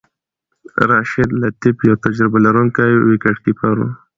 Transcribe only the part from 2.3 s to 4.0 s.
لرونکی وکټ کیپر وو.